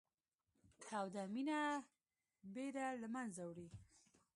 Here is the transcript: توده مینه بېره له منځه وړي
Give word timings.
توده 0.87 1.23
مینه 1.33 1.59
بېره 2.53 2.87
له 3.01 3.07
منځه 3.15 3.41
وړي 3.45 3.67